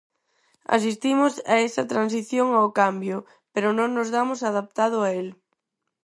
Asistimos 0.77 1.33
a 1.53 1.55
esa 1.67 1.83
transición 1.91 2.47
ao 2.53 2.67
cambio, 2.79 3.17
pero 3.53 3.69
non 3.77 3.89
nos 3.95 4.09
damos 4.15 4.39
adaptado 4.49 4.97
a 5.03 5.09
el. 5.19 5.27